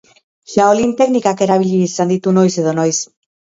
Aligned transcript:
Shaolin 0.53 0.95
teknikak 1.01 1.45
erabili 1.47 1.83
izan 1.91 2.13
ditu 2.17 2.35
noiz 2.41 2.51
edo 2.65 2.77
noiz. 2.83 2.91